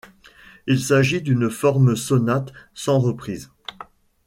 Il 0.65 0.81
s'agit 0.83 1.21
d'une 1.21 1.51
forme 1.51 1.95
sonate 1.95 2.51
sans 2.73 2.97
reprises. 2.97 3.51